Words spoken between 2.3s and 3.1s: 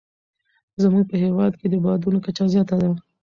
زیاته ده.